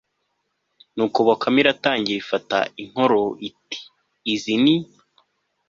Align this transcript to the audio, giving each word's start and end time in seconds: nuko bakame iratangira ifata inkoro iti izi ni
nuko 0.95 1.19
bakame 1.27 1.57
iratangira 1.63 2.17
ifata 2.23 2.57
inkoro 2.83 3.21
iti 3.47 3.79
izi 4.33 4.55
ni 4.63 4.75